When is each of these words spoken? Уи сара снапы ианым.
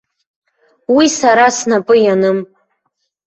Уи 0.95 1.05
сара 1.19 1.47
снапы 1.57 1.95
ианым. 2.03 2.39